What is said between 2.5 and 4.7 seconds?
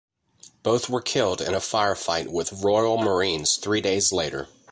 Royal Marines three days later.